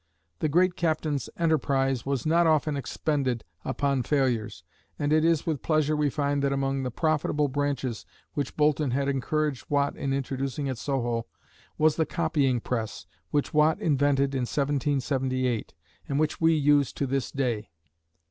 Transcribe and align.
The 0.39 0.49
great 0.49 0.75
captain's 0.75 1.29
enterprise 1.37 2.07
was 2.07 2.25
not 2.25 2.47
often 2.47 2.75
expended 2.75 3.43
upon 3.63 4.01
failures, 4.01 4.63
and 4.97 5.13
it 5.13 5.23
is 5.23 5.45
with 5.45 5.61
pleasure 5.61 5.95
we 5.95 6.09
find 6.09 6.41
that 6.41 6.51
among 6.51 6.81
the 6.81 6.89
profitable 6.89 7.47
branches 7.47 8.03
which 8.33 8.57
Boulton 8.57 8.89
had 8.89 9.07
encouraged 9.07 9.69
Watt 9.69 9.95
in 9.95 10.11
introducing 10.11 10.67
at 10.67 10.79
Soho, 10.79 11.27
was 11.77 11.97
the 11.97 12.07
copying 12.07 12.59
press, 12.59 13.05
which 13.29 13.53
Watt 13.53 13.79
invented 13.79 14.33
in 14.33 14.45
1778, 14.47 15.75
and 16.09 16.19
which 16.19 16.41
we 16.41 16.55
use 16.55 16.91
to 16.93 17.05
this 17.05 17.29
day. 17.31 17.69